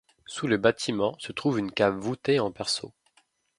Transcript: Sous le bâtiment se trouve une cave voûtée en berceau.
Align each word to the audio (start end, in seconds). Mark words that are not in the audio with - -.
Sous 0.25 0.47
le 0.47 0.57
bâtiment 0.57 1.15
se 1.19 1.31
trouve 1.31 1.59
une 1.59 1.71
cave 1.71 1.95
voûtée 1.95 2.39
en 2.39 2.49
berceau. 2.49 2.91